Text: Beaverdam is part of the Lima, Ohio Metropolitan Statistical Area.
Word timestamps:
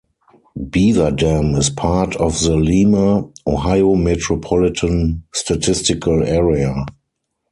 Beaverdam 0.57 1.55
is 1.59 1.69
part 1.69 2.15
of 2.15 2.41
the 2.41 2.55
Lima, 2.55 3.29
Ohio 3.45 3.93
Metropolitan 3.93 5.21
Statistical 5.31 6.23
Area. 6.23 6.85